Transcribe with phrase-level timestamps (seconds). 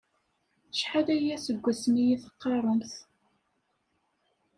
[0.71, 2.93] Acḥal aya seg asmi i teqqaṛemt?